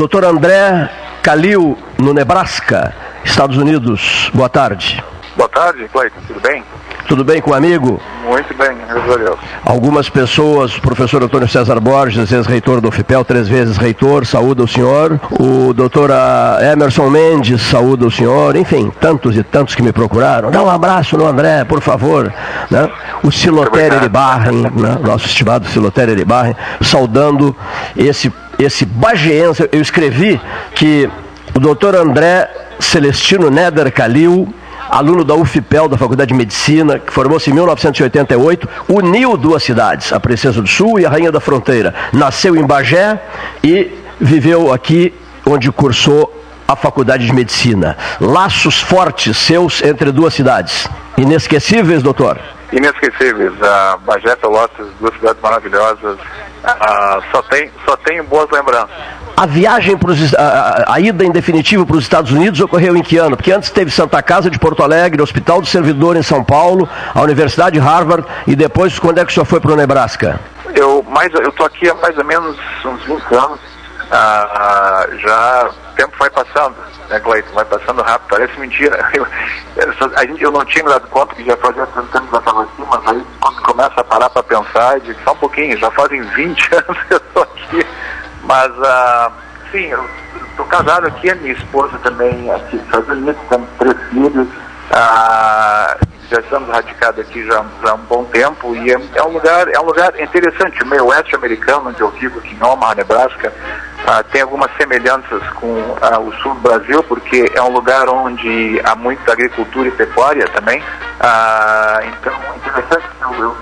[0.00, 0.88] Doutor André
[1.22, 4.30] Calil, no Nebraska, Estados Unidos.
[4.32, 5.04] Boa tarde.
[5.36, 6.20] Boa tarde, Cleiton.
[6.26, 6.64] Tudo bem?
[7.06, 8.00] Tudo bem com o amigo?
[8.24, 9.38] Muito bem, graças a Deus.
[9.62, 14.68] Algumas pessoas, o professor Antônio César Borges, ex-reitor do FIPEL, três vezes reitor, saúda o
[14.68, 15.20] senhor.
[15.38, 18.56] O doutor ah, Emerson Mendes, saúda o senhor.
[18.56, 20.50] Enfim, tantos e tantos que me procuraram.
[20.50, 22.32] Dá um abraço no André, por favor.
[22.70, 22.88] Né?
[23.22, 24.98] O Silotério de Barren, né?
[25.04, 27.54] nosso estimado Silotério de Barren, saudando
[27.94, 28.32] esse,
[28.62, 29.68] esse bageense.
[29.72, 30.40] Eu escrevi
[30.74, 31.08] que
[31.54, 32.48] o doutor André
[32.78, 34.52] Celestino Neder Calil
[34.90, 40.18] aluno da UFPEL, da Faculdade de Medicina, que formou-se em 1988, uniu duas cidades, a
[40.18, 41.94] Princesa do Sul e a Rainha da Fronteira.
[42.12, 43.20] Nasceu em Bagé
[43.62, 45.14] e viveu aqui
[45.46, 47.96] onde cursou a Faculdade de Medicina.
[48.20, 50.88] Laços fortes seus entre duas cidades.
[51.16, 52.38] Inesquecíveis, doutor?
[52.72, 53.52] Inesquecíveis.
[53.62, 56.18] A Bagé Pelotas, duas cidades maravilhosas.
[56.64, 58.90] Ah, só, tem, só tenho boas lembranças.
[59.36, 63.16] A viagem, pros, a, a, ida em definitivo para os Estados Unidos ocorreu em que
[63.16, 63.36] ano?
[63.36, 67.22] Porque antes teve Santa Casa de Porto Alegre, Hospital do Servidor em São Paulo, a
[67.22, 70.38] Universidade de Harvard e depois quando é que o senhor foi para o Nebraska?
[70.74, 71.04] Eu
[71.48, 73.60] estou aqui há mais ou menos uns 20 anos.
[74.12, 76.76] Ah, já tempo vai passando,
[77.08, 77.52] né, Cleiton?
[77.52, 79.10] Vai passando rápido, parece mentira.
[79.14, 79.26] Eu,
[80.16, 82.38] a gente, eu não tinha me dado conta que já fazia tanto tempo que eu
[82.38, 85.90] estava aqui, mas aí quando começa a parar para pensar, digo, só um pouquinho, já
[85.90, 87.86] fazem 20 anos que eu estou aqui.
[88.44, 89.32] Mas, ah,
[89.70, 90.08] sim, eu
[90.50, 94.48] estou casado aqui, a minha esposa também aqui nos Estados Unidos, temos três filhos.
[94.92, 95.96] Ah,
[96.30, 99.68] já estamos radicados aqui já, já há um bom tempo e é, é, um lugar
[99.68, 100.84] é um lugar interessante.
[100.86, 103.52] Meio oeste americano onde eu vivo aqui em Omaha, Nebraska
[104.06, 108.80] ah, tem algumas semelhanças com ah, o sul do Brasil porque é um lugar onde
[108.84, 110.82] há muita agricultura e pecuária também.
[111.18, 113.56] Ah, então interessante eu, eu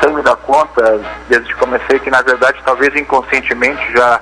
[0.00, 4.20] sem me dar conta desde que comecei que na verdade talvez inconscientemente já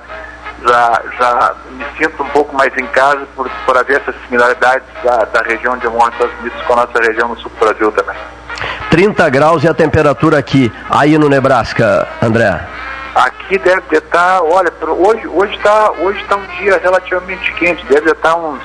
[0.63, 5.25] já, já me sinto um pouco mais em casa por, por haver essas similaridades da,
[5.25, 8.15] da região de nos Estados Unidos com a nossa região no sul do Brasil também.
[8.89, 12.59] 30 graus e a temperatura aqui, aí no Nebraska, André?
[13.15, 18.35] Aqui deve estar, olha, hoje hoje está hoje tá um dia relativamente quente, deve estar
[18.35, 18.61] uns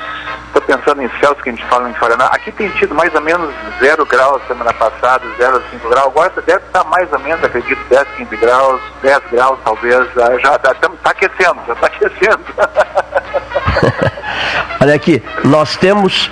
[0.58, 2.24] Estou pensando em céus que a gente fala em Paraná.
[2.26, 6.06] Aqui tem tido mais ou menos 0 graus semana passada, 0 a 5 graus.
[6.06, 10.08] Agora deve estar mais ou menos, acredito, 10, 15 graus, 10 graus talvez.
[10.42, 12.44] Já está tá aquecendo, já está aquecendo.
[14.82, 16.28] Olha aqui, nós temos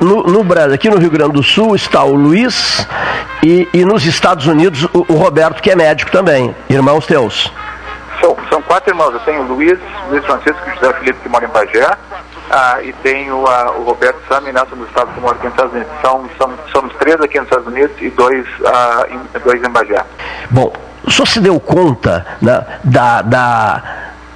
[0.00, 2.88] no, no, Brasil, aqui no Rio Grande do Sul está o Luiz
[3.42, 7.52] e, e nos Estados Unidos o, o Roberto, que é médico também, irmãos teus.
[8.22, 9.12] São, são quatro irmãos.
[9.12, 9.78] Eu tenho o Luiz,
[10.08, 11.94] Luiz Francisco e José Felipe, que mora em Bagé.
[12.50, 15.92] Ah, e tenho o Roberto Sam e Nelson Gustavo, que mora aqui nos Estados Unidos.
[16.02, 20.04] São, são, somos três aqui nos Estados Unidos e dois, ah, em, dois em Bagé.
[20.50, 20.72] Bom,
[21.04, 23.82] o senhor se deu conta né, da, da,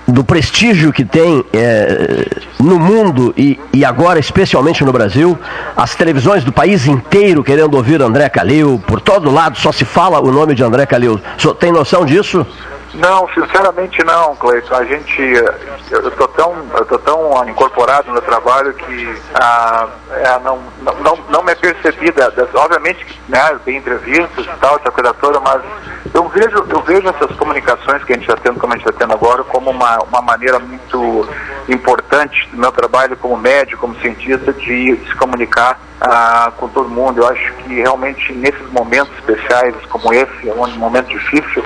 [0.06, 2.26] do prestígio que tem é,
[2.60, 5.36] no mundo e, e, agora especialmente no Brasil,
[5.76, 10.20] as televisões do país inteiro querendo ouvir André Calil, por todo lado só se fala
[10.20, 11.20] o nome de André Calil.
[11.36, 12.46] O senhor tem noção disso?
[12.94, 14.74] Não, sinceramente não, Cleiton.
[14.74, 15.20] A gente,
[15.90, 21.42] eu estou tão, eu tô tão incorporado no trabalho que ah, é, não, não, não
[21.42, 22.32] me é percebida.
[22.54, 25.60] Obviamente, né, tem entrevistas e tal, essa coisa toda, mas
[26.14, 28.98] eu vejo, eu vejo essas comunicações que a gente está tendo, como a gente está
[28.98, 31.28] tendo agora, como uma, uma maneira muito
[31.68, 37.22] importante do meu trabalho como médico, como cientista, de se comunicar ah, com todo mundo.
[37.22, 41.64] Eu acho que realmente nesses momentos especiais como esse, é um momento difícil,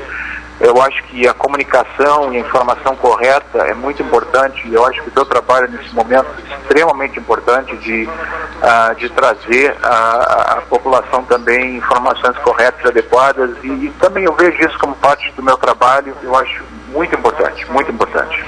[0.60, 5.00] eu acho que a comunicação e a informação correta é muito importante e eu acho
[5.02, 11.22] que o teu trabalho nesse momento é extremamente importante de, uh, de trazer à população
[11.24, 15.56] também informações corretas e adequadas e, e também eu vejo isso como parte do meu
[15.56, 18.44] trabalho, eu acho muito importante, muito importante.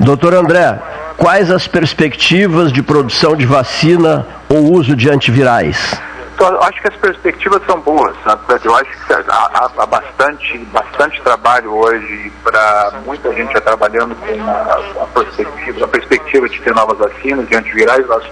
[0.00, 0.80] Doutor André,
[1.18, 6.00] quais as perspectivas de produção de vacina ou uso de antivirais?
[6.42, 8.42] Então, acho que as perspectivas são boas, sabe?
[8.64, 14.50] Eu acho que há, há bastante, bastante trabalho hoje para muita gente já trabalhando com
[14.50, 18.04] a, a, perspectiva, a perspectiva de ter novas vacinas de antivirais.
[18.08, 18.24] Nós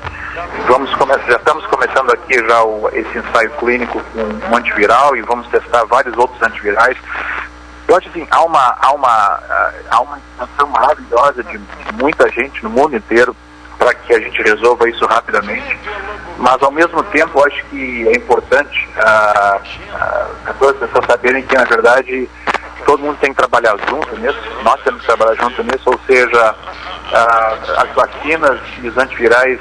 [0.67, 5.23] vamos começar, já estamos começando aqui já o, esse ensaio clínico com um antiviral e
[5.23, 6.99] vamos testar vários outros antivirais.
[7.87, 9.41] Eu acho assim, há uma, há uma,
[9.89, 11.61] há uma intenção maravilhosa de
[11.95, 13.37] muita gente no mundo inteiro
[13.81, 15.79] para que a gente resolva isso rapidamente.
[16.37, 19.59] Mas, ao mesmo tempo, acho que é importante ah,
[19.95, 22.29] ah, as pessoas saberem que, na verdade,
[22.85, 26.55] todo mundo tem que trabalhar junto nisso, nós temos que trabalhar junto nisso, ou seja,
[27.13, 29.59] ah, as vacinas e os antivirais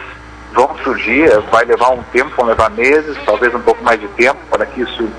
[0.53, 4.39] vão surgir, vai levar um tempo, vão levar meses, talvez um pouco mais de tempo
[4.49, 5.09] para que isso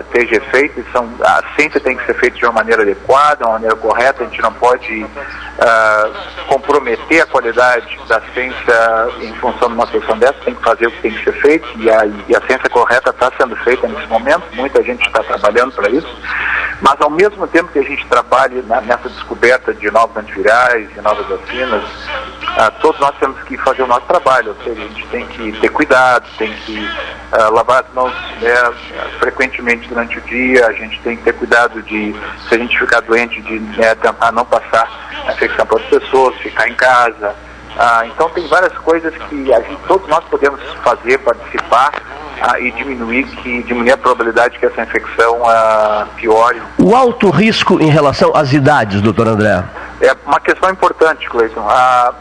[0.00, 3.42] esteja feito, e são, a ciência tem que ser feita de uma maneira adequada, de
[3.44, 9.68] uma maneira correta, a gente não pode uh, comprometer a qualidade da ciência em função
[9.68, 12.06] de uma situação dessa, tem que fazer o que tem que ser feito, e a,
[12.28, 16.08] e a ciência correta está sendo feita nesse momento, muita gente está trabalhando para isso,
[16.82, 21.00] mas ao mesmo tempo que a gente trabalha na, nessa descoberta de novos antivirais e
[21.00, 25.06] novas vacinas, uh, todos nós temos que fazer o nosso trabalho, ou seja, a gente
[25.06, 28.52] tem que ter cuidado, tem que uh, lavar as mãos né,
[29.20, 32.16] frequentemente durante o dia, a gente tem que ter cuidado de,
[32.48, 34.88] se a gente ficar doente, de né, tentar não passar
[35.28, 37.32] a infecção para as pessoas, ficar em casa.
[37.78, 41.92] Ah, então tem várias coisas que a gente, todos nós podemos fazer, participar
[42.42, 46.60] ah, e diminuir, que, diminuir a probabilidade que essa infecção ah, piore.
[46.78, 49.64] O alto risco em relação às idades, doutor André?
[50.00, 51.64] É uma questão importante, Cleiton.
[51.68, 52.12] Ah,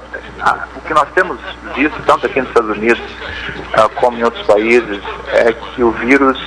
[0.42, 1.40] ah, o que nós temos
[1.76, 3.02] visto, tanto aqui nos Estados Unidos
[3.74, 5.02] ah, como em outros países,
[5.34, 6.40] é que o vírus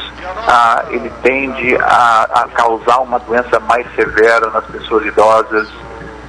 [0.91, 5.69] ele tende a, a, causar uma doença mais severa nas pessoas idosas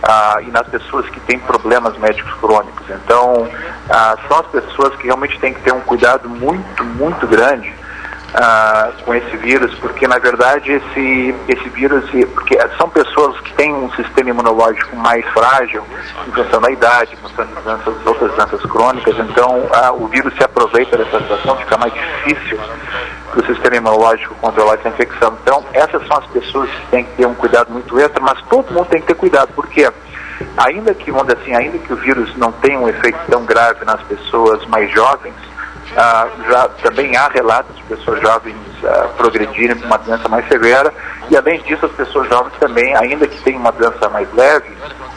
[0.04, 2.86] ah, e nas pessoas que têm problemas médicos crônicos.
[2.90, 3.48] Então,
[3.90, 7.74] ah, são as pessoas que realmente têm que ter um cuidado muito, muito grande
[8.36, 12.04] ah, com esse vírus, porque na verdade esse, esse vírus,
[12.34, 15.84] porque são pessoas que têm um sistema imunológico mais frágil,
[16.28, 20.34] em função da idade, em função de doenças, outras doenças crônicas, então ah, o vírus
[20.36, 22.60] se aproveita dessa situação, fica mais difícil
[23.32, 25.38] para o sistema imunológico controlar essa infecção.
[25.42, 28.74] Então, essas são as pessoas que têm que ter um cuidado muito extra, mas todo
[28.74, 29.90] mundo tem que ter cuidado, porque
[30.58, 34.02] ainda que, vamos assim, ainda que o vírus não tenha um efeito tão grave nas
[34.04, 35.34] pessoas mais jovens,
[35.96, 40.94] ah, já também há relatos de pessoas jovens ah, progredirem para uma doença mais severa.
[41.30, 44.70] E além disso as pessoas jovens também, ainda que tenham uma doença mais leve,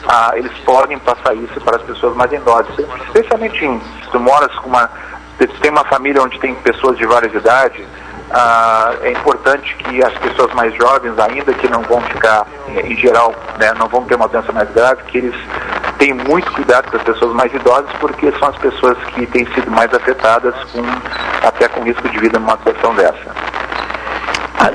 [0.07, 2.73] ah, eles podem passar isso para as pessoas mais idosas,
[3.05, 4.89] especialmente em, se tu moras com uma,
[5.37, 7.85] se tem uma família onde tem pessoas de várias idades,
[8.31, 13.33] ah, é importante que as pessoas mais jovens, ainda que não vão ficar, em geral,
[13.59, 15.35] né, não vão ter uma doença mais grave, que eles
[15.99, 19.69] tenham muito cuidado com as pessoas mais idosas, porque são as pessoas que têm sido
[19.69, 20.81] mais afetadas, com,
[21.45, 23.35] até com risco de vida numa situação dessa.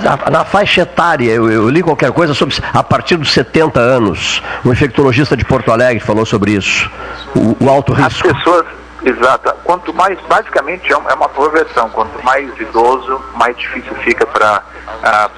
[0.03, 4.43] Na, na, faixa etária, eu, eu, li qualquer coisa sobre a partir dos 70 anos.
[4.65, 6.91] Um infectologista de Porto Alegre falou sobre isso.
[7.35, 8.27] O, o alto risco.
[8.29, 8.67] As pessoas,
[9.05, 9.54] Exato.
[9.65, 11.89] Quanto mais, basicamente, é, é uma progressão.
[11.91, 14.63] Quanto mais idoso, mais difícil fica para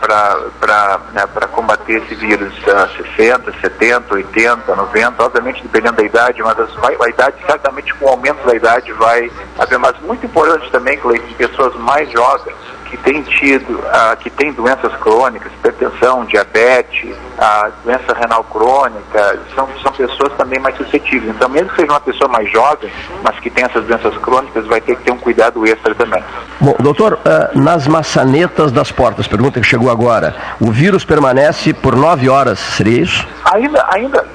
[0.00, 6.56] para né, combater esse vírus uh, 60, 70, 80, 90, obviamente dependendo da idade, mas
[6.58, 11.26] a idade, certamente com o aumento da idade vai haver, mas muito importante também, Cleiton,
[11.34, 12.56] pessoas mais jovens
[12.86, 19.68] que têm tido, ah, que têm doenças crônicas, hipertensão, diabetes, ah, doença renal crônica, são,
[19.82, 21.34] são pessoas também mais suscetíveis.
[21.34, 22.90] Então, mesmo que seja uma pessoa mais jovem,
[23.22, 26.22] mas que tem essas doenças crônicas, vai ter que ter um cuidado extra também.
[26.60, 31.96] Bom, doutor, ah, nas maçanetas das portas, pergunta que chegou agora, o vírus permanece por
[31.96, 33.26] nove horas, seria isso?
[33.52, 34.26] Ainda, ainda,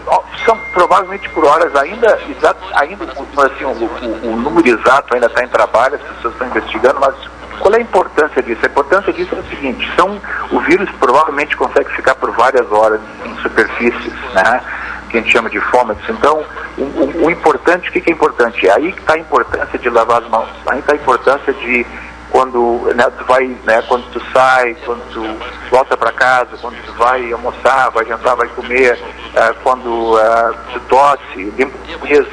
[0.45, 5.44] são provavelmente por horas, ainda, exato, ainda assim, o, o, o número exato ainda está
[5.44, 7.16] em trabalho, as pessoas estão investigando, mas
[7.60, 8.60] qual é a importância disso?
[8.63, 10.19] A importância disso é o seguinte, são,
[10.51, 14.62] o vírus provavelmente consegue ficar por várias horas em superfícies, né?
[15.11, 16.07] Que a gente chama de fômatos.
[16.09, 16.43] Então,
[16.77, 18.69] o, o, o importante, o que, é importante?
[18.69, 21.85] Aí está a importância de lavar as mãos, aí está a importância de
[22.31, 26.93] quando né, tu vai, né, quando tu sai, quando tu volta para casa, quando tu
[26.93, 31.77] vai almoçar, vai jantar, vai comer, uh, quando uh, tu tosse, limpa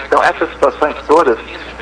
[0.06, 1.36] Então essas situações todas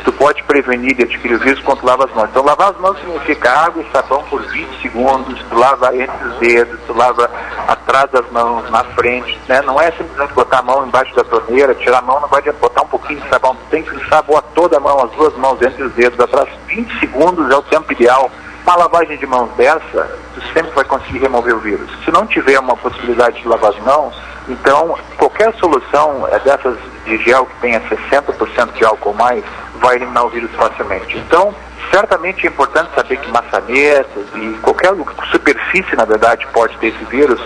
[0.06, 2.28] tu pode prevenir de adquirir o vírus quando lava as mãos.
[2.30, 6.38] Então lavar as mãos significa água e sabão por 20 segundos, tu lava entre os
[6.38, 7.28] dedos, tu lava
[7.66, 9.60] atrás das mãos, na frente, né?
[9.62, 12.82] Não é simplesmente botar a mão embaixo da torneira, tirar a mão, não vai botar
[12.82, 15.82] um pouquinho de sabão, tu tem que ensaboar toda a mão, as duas mãos entre
[15.82, 18.30] os dedos, atrás 20 segundos é o tempo ideal.
[18.62, 21.90] Uma lavagem de mãos dessa, tu sempre vai conseguir remover o vírus.
[22.04, 24.14] Se não tiver uma possibilidade de lavar as mãos,
[24.48, 29.44] então qualquer solução é dessas de gel que tenha 60% de álcool mais,
[29.76, 31.16] vai eliminar o vírus facilmente.
[31.18, 31.54] Então,
[31.90, 34.92] certamente é importante saber que maçanetas e qualquer
[35.30, 37.40] superfície, na verdade, pode ter esse vírus.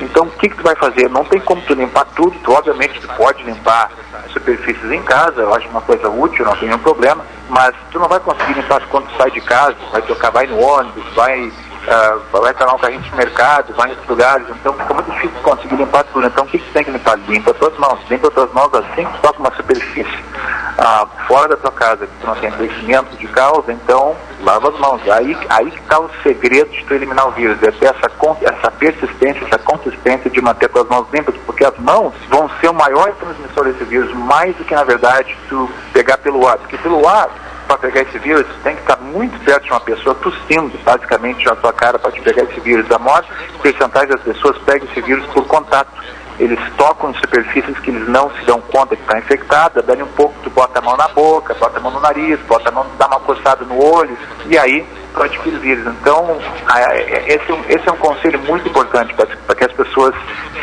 [0.00, 1.08] Então, o que, que tu vai fazer?
[1.08, 3.90] Não tem como tu limpar tudo, tu, obviamente tu pode limpar
[4.32, 8.08] superfícies em casa, eu acho uma coisa útil, não tem nenhum problema, mas tu não
[8.08, 11.52] vai conseguir limpar quando tu sai de casa, vai tocar, vai no ônibus, vai
[11.86, 15.76] uh, vai estar no carrinho de mercado, vai em lugares, então fica muito difícil conseguir
[15.76, 16.26] limpar tudo.
[16.26, 17.18] Então o que, que tem que limpar?
[17.28, 20.24] Limpa as tuas mãos, limpa as tuas mãos assim que toca uma superfície
[20.78, 24.78] uh, fora da tua casa, que tu não tem conhecimento de causa, então lava as
[24.78, 25.00] mãos.
[25.08, 28.10] Aí, aí que está o segredo de tu eliminar o vírus, é ter essa,
[28.42, 32.74] essa persistência, essa consistência de manter as mãos limpas, porque as mãos vão ser o
[32.74, 37.06] maior transmissor desse vírus, mais do que na verdade tu pegar pelo ar, porque pelo
[37.08, 37.30] ar
[37.76, 41.56] para pegar esse vírus, tem que estar muito perto de uma pessoa tossindo, basicamente, na
[41.56, 42.90] sua cara para te pegar esse vírus.
[42.90, 43.24] A maior
[43.60, 45.90] porcentagem das pessoas pega esse vírus por contato.
[46.38, 50.08] Eles tocam em superfícies que eles não se dão conta que está infectada, dali um
[50.08, 52.86] pouco, tu bota a mão na boca, bota a mão no nariz, bota a mão,
[52.98, 54.16] dá uma coçada no olho,
[54.46, 54.84] e aí
[55.22, 55.86] adquire vírus.
[56.00, 56.38] Então,
[57.26, 60.14] esse, esse é um conselho muito importante para que as pessoas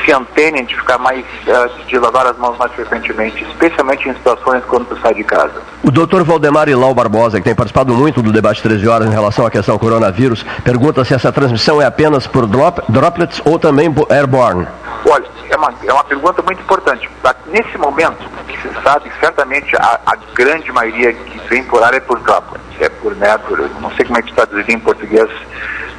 [0.06, 4.64] se antenem de ficar mais, uh, de lavar as mãos mais frequentemente, especialmente em situações
[4.66, 5.62] quando tu sai de casa.
[5.84, 9.46] O doutor Valdemar Ilau Barbosa, que tem participado muito do debate 13 horas em relação
[9.46, 14.12] à questão coronavírus, pergunta se essa transmissão é apenas por drop, droplets ou também por
[14.12, 14.68] airborne.
[15.62, 17.08] Uma, é uma pergunta muito importante.
[17.46, 22.20] Nesse momento, que sabe, certamente a, a grande maioria que vem por ar é por
[22.20, 25.30] droplets, é por, né, por, não sei como é que está em português,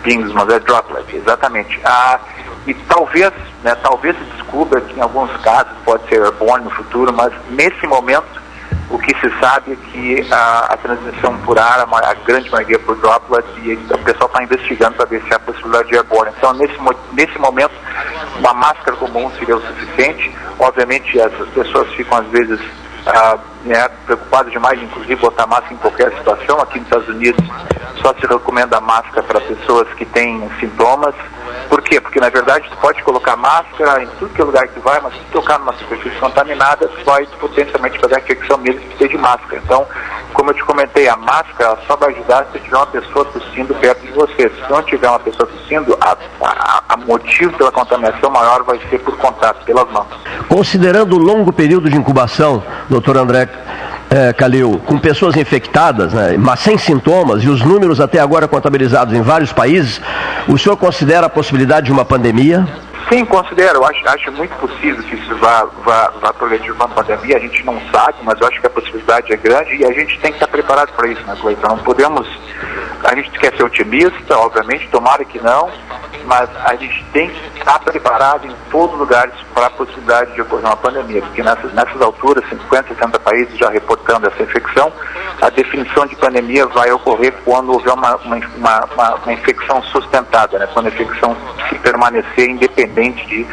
[0.02, 1.80] pings, mas é droplet, exatamente.
[1.84, 2.18] Ah,
[2.66, 7.12] e talvez, né, talvez se descubra que em alguns casos pode ser airborne no futuro,
[7.12, 8.41] mas nesse momento
[8.90, 12.78] o que se sabe é que a, a transmissão por ar, a, a, grande maioria
[12.78, 16.32] por droplet, e o pessoal está investigando para ver se há possibilidade de airborne.
[16.36, 16.76] Então, nesse,
[17.12, 17.72] nesse momento,
[18.38, 20.34] uma máscara comum seria o suficiente.
[20.58, 22.60] Obviamente, as pessoas ficam às vezes
[23.06, 26.60] ah, né, preocupadas demais, inclusive botar máscara em qualquer situação.
[26.60, 27.44] Aqui nos Estados Unidos
[28.00, 31.14] só se recomenda máscara para pessoas que têm sintomas.
[31.92, 32.00] Quê?
[32.00, 34.98] Porque na verdade tu pode colocar máscara em tudo que é lugar que tu vai,
[35.02, 39.10] mas se tocar numa superfície contaminada, tu vai potencialmente fazer a infecção mesmo que esteja
[39.10, 39.60] de máscara.
[39.62, 39.86] Então,
[40.32, 44.06] como eu te comentei, a máscara só vai ajudar se tiver uma pessoa tossindo perto
[44.06, 44.48] de você.
[44.48, 48.98] Se não tiver uma pessoa tossindo, a, a, a motivo pela contaminação maior vai ser
[49.00, 50.08] por contato, pelas mãos.
[50.48, 53.50] Considerando o longo período de incubação, doutor André
[54.12, 59.14] é, Calil, com pessoas infectadas, né, mas sem sintomas, e os números até agora contabilizados
[59.14, 60.02] em vários países,
[60.46, 62.66] o senhor considera a possibilidade de uma pandemia?
[63.10, 63.84] Sim, considero.
[63.84, 67.36] Acho, acho muito possível que isso vá, vá, vá progredir uma pandemia.
[67.36, 70.18] A gente não sabe, mas eu acho que a possibilidade é grande e a gente
[70.20, 71.68] tem que estar preparado para isso, né, Cleiton?
[71.68, 72.26] Não podemos.
[73.04, 75.70] A gente quer ser otimista, obviamente, tomara que não,
[76.24, 80.40] mas a gente tem que estar preparado em todos os lugares para a possibilidade de
[80.40, 84.92] ocorrer uma pandemia, porque nessas, nessas alturas, 50, 60 países já reportando essa infecção,
[85.40, 90.68] a definição de pandemia vai ocorrer quando houver uma, uma, uma, uma infecção sustentada, né?
[90.72, 91.36] quando a infecção
[91.68, 93.46] se permanecer independente de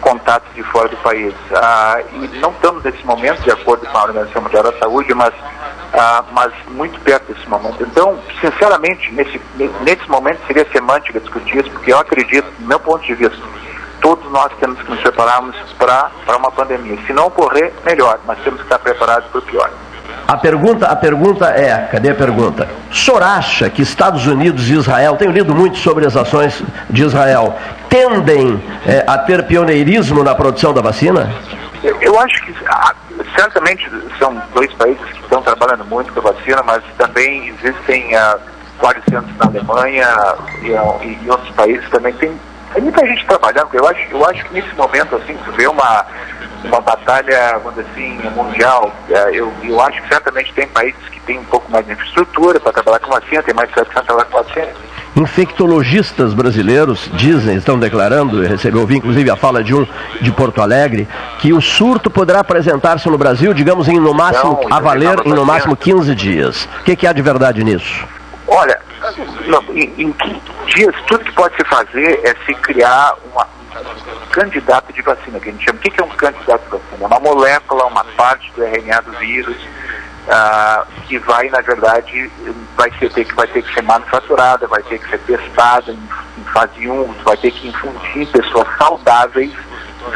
[0.00, 1.34] contatos de fora do país.
[1.54, 5.32] Ah, e não estamos nesse momento, de acordo com a Organização Mundial da Saúde, mas
[5.94, 7.82] ah, mas muito perto desse momento.
[7.82, 9.40] Então, sinceramente, nesse,
[9.82, 13.38] nesse momento seria semântica discutir isso, porque eu acredito, do meu ponto de vista,
[14.00, 16.98] todos nós temos que nos prepararmos para uma pandemia.
[17.06, 19.70] Se não ocorrer, melhor, mas temos que estar preparados para o pior.
[20.26, 22.68] A pergunta, a pergunta é, cadê a pergunta?
[22.90, 27.02] O senhor acha que Estados Unidos e Israel, tenho lido muito sobre as ações de
[27.02, 27.56] Israel,
[27.88, 31.32] tendem é, a ter pioneirismo na produção da vacina?
[31.82, 32.54] Eu, eu acho que
[33.34, 33.88] certamente
[34.18, 38.40] são dois países que estão trabalhando muito com a vacina, mas também existem uh,
[38.80, 40.08] vários centros na Alemanha
[40.62, 40.68] e,
[41.06, 42.12] e, e, outros países também.
[42.14, 42.38] Tem,
[42.74, 43.68] tem muita gente trabalhando.
[43.72, 46.04] Eu acho, eu acho que nesse momento, assim, tu vê uma,
[46.64, 48.92] uma batalha, vamos dizer assim, mundial.
[49.08, 52.58] Uh, eu, eu acho que certamente tem países que têm um pouco mais de infraestrutura
[52.58, 54.72] para trabalhar com vacina, tem mais tradição para trabalhar com vacina
[55.16, 59.86] Infectologistas brasileiros dizem, estão declarando, eu recebi, ouvi inclusive a fala de um
[60.20, 61.06] de Porto Alegre,
[61.38, 65.32] que o surto poderá apresentar-se no Brasil, digamos, em no máximo, Não, a valer em
[65.32, 66.68] no máximo 15 dias.
[66.80, 68.04] O que, que há de verdade nisso?
[68.48, 68.80] Olha,
[69.72, 70.40] em, em 15
[70.74, 75.52] dias, tudo pode se fazer é se criar uma, um candidato de vacina, que a
[75.52, 75.78] gente chama.
[75.78, 77.06] O que é um candidato de vacina?
[77.06, 79.56] Uma molécula, uma parte do RNA do vírus
[80.28, 82.30] ah, que vai, na verdade,
[82.76, 86.44] vai, ter, que, vai ter que ser manufaturada, vai ter que ser testada em, em
[86.44, 89.52] fase 1, vai ter que infundir pessoas saudáveis,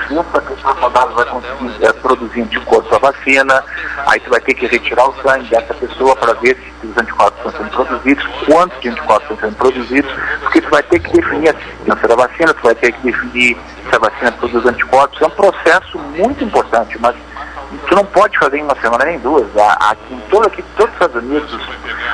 [0.08, 3.64] junto a pessoa saudável vai conseguir é, produzir anticorpos à vacina,
[4.06, 7.38] aí você vai ter que retirar o sangue dessa pessoa para ver se os anticorpos
[7.38, 11.54] estão sendo produzidos, quantos anticorpos estão sendo produzidos, porque você vai ter que definir a
[11.54, 13.56] segurança da vacina, você vai ter que definir
[13.88, 17.16] se a vacina produz anticorpos, é um processo muito importante, mas
[17.86, 19.46] tu não pode fazer em uma semana nem duas.
[19.56, 21.60] Aqui em todo, aqui, todos os Estados Unidos,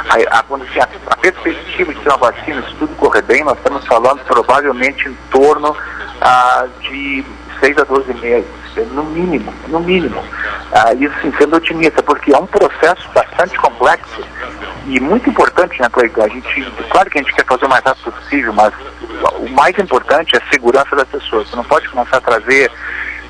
[0.08, 3.56] a, a, assim, a, a perspectiva de ter uma vacina, se tudo correr bem, nós
[3.58, 5.76] estamos falando provavelmente em torno
[6.20, 7.24] ah, de
[7.60, 8.46] 6 a 12 meses,
[8.92, 10.22] no mínimo, no mínimo.
[10.72, 14.22] Ah, isso sim, sendo otimista, porque é um processo bastante complexo
[14.86, 16.22] e muito importante, né, Cleiton?
[16.22, 18.72] A gente, claro que a gente quer fazer o mais rápido possível, mas
[19.38, 21.48] o mais importante é a segurança das pessoas.
[21.48, 22.70] Você não pode começar a trazer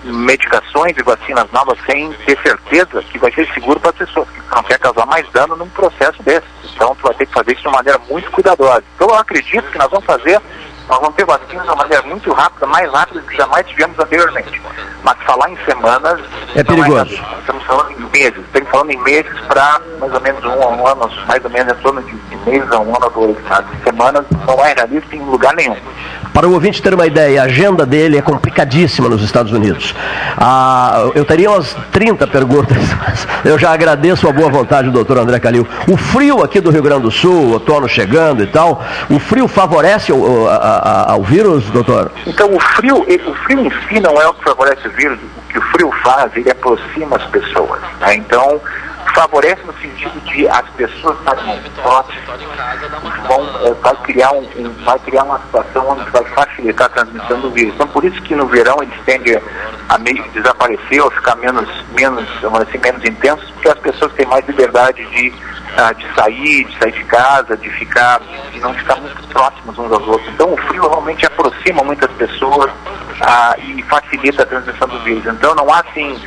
[0.04, 4.54] medicações e vacinas novas sem ter certeza que vai ser seguro para as pessoas, que
[4.54, 6.46] não quer causar mais dano num processo desse.
[6.74, 8.84] Então, tu vai ter que fazer isso de uma maneira muito cuidadosa.
[8.96, 10.40] Então, eu acredito que nós vamos fazer,
[10.88, 13.98] nós vamos ter vacinas de uma maneira muito rápida, mais rápida do que jamais tivemos
[13.98, 14.62] anteriormente.
[15.02, 16.20] Mas falar em semanas...
[16.54, 17.14] É perigoso.
[17.40, 21.10] Estamos falando em meses, estamos falando em meses para mais ou menos um, um ano,
[21.26, 23.44] mais ou menos em torno de, de meses a um ano ou dois.
[23.46, 23.64] Tá?
[23.82, 25.76] Semanas não é realista em lugar nenhum.
[26.34, 29.94] Para o ouvinte ter uma ideia, a agenda dele é complicadíssima nos Estados Unidos.
[30.36, 32.76] Ah, eu teria umas 30 perguntas.
[33.44, 35.64] Eu já agradeço a boa vontade do doutor André Calil.
[35.86, 40.12] O frio aqui do Rio Grande do Sul, outono chegando e tal, o frio favorece
[40.12, 42.10] o, o, a, a, ao vírus, doutor?
[42.26, 45.20] Então, o frio, o frio em si não é o que favorece o vírus.
[45.20, 47.80] O que o frio faz, ele aproxima as pessoas.
[48.00, 48.12] Tá?
[48.12, 48.60] Então,
[49.14, 52.40] favorece no sentido de as pessoas estarem mais próximas,
[53.28, 57.40] vão, é, vai, criar um, um, vai criar uma situação onde vai facilitar a transmissão
[57.40, 57.74] do vírus.
[57.74, 59.40] Então, por isso que no verão eles tendem
[59.88, 62.24] a meio desaparecer ou ficar menos, menos,
[62.60, 65.32] assim, menos intensos, porque as pessoas têm mais liberdade de,
[65.78, 68.20] uh, de sair, de sair de casa, de ficar,
[68.52, 70.28] de não ficar muito próximos uns aos outros.
[70.32, 75.24] Então, o frio realmente aproxima muitas pessoas uh, e facilita a transmissão do vírus.
[75.26, 76.18] Então, não há, assim,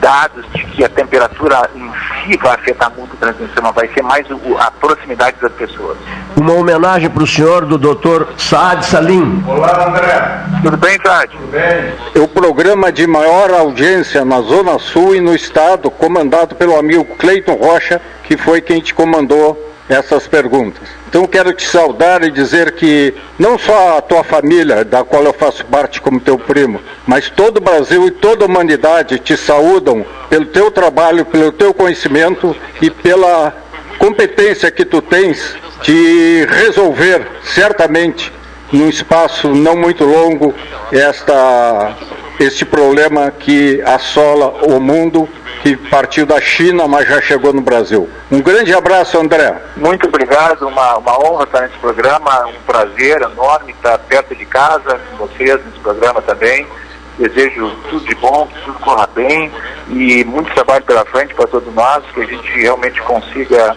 [0.00, 1.90] dados de que a temperatura em
[2.24, 5.96] si vai afetar muito a transmissão, mas vai ser mais o, a proximidade das pessoas.
[6.36, 8.24] Uma homenagem para o senhor do Dr.
[8.36, 9.42] Saad Salim.
[9.46, 10.60] Olá, André.
[10.62, 11.32] Tudo bem, Saad?
[11.32, 11.94] Tudo bem.
[12.14, 17.04] É o programa de maior audiência na Zona Sul e no Estado, comandado pelo amigo
[17.16, 19.56] Cleiton Rocha, que foi quem te comandou
[19.88, 20.88] essas perguntas.
[21.08, 25.32] Então quero te saudar e dizer que não só a tua família, da qual eu
[25.32, 30.04] faço parte como teu primo, mas todo o Brasil e toda a humanidade te saúdam
[30.28, 33.54] pelo teu trabalho, pelo teu conhecimento e pela
[33.98, 38.32] competência que tu tens de resolver certamente
[38.72, 40.52] num espaço não muito longo
[40.90, 41.96] esta
[42.38, 45.26] este problema que assola o mundo
[45.66, 48.08] que partiu da China, mas já chegou no Brasil.
[48.30, 49.52] Um grande abraço, André.
[49.76, 55.00] Muito obrigado, uma, uma honra estar nesse programa, um prazer enorme estar perto de casa
[55.10, 56.64] com vocês nesse programa também.
[57.18, 59.50] Desejo tudo de bom, que tudo corra bem
[59.88, 63.76] e muito trabalho pela frente para todos nós, que a gente realmente consiga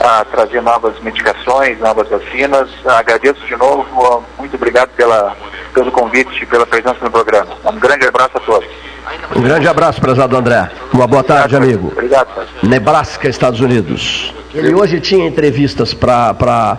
[0.00, 2.68] ah, trazer novas medicações, novas vacinas.
[2.84, 5.34] Agradeço de novo, muito obrigado pela,
[5.72, 7.56] pelo convite, pela presença no programa.
[7.64, 8.91] Um grande abraço a todos.
[9.34, 10.70] Um grande abraço, prezado André.
[10.92, 11.88] Uma boa tarde, amigo.
[11.92, 12.28] Obrigado.
[12.62, 14.32] Nebraska, Estados Unidos.
[14.54, 16.76] Ele hoje tinha entrevistas para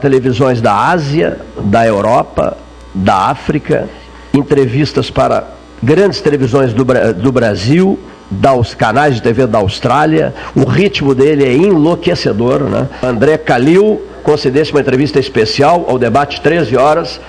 [0.00, 2.56] televisões da Ásia, da Europa,
[2.94, 3.88] da África,
[4.32, 5.44] entrevistas para
[5.82, 7.98] grandes televisões do, do Brasil,
[8.30, 10.34] dos canais de TV da Austrália.
[10.54, 12.88] O ritmo dele é enlouquecedor, né?
[13.02, 17.20] André Calil concedesse uma entrevista especial ao debate 13 horas